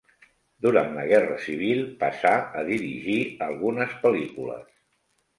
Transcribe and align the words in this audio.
Durant 0.65 0.87
la 0.99 1.01
Guerra 1.09 1.35
Civil 1.47 1.83
passà 2.03 2.31
a 2.61 2.63
dirigir 2.69 3.17
algunes 3.49 3.93
pel·lícules. 4.07 4.73